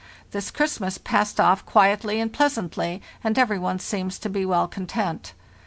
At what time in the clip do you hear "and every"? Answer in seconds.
3.23-3.59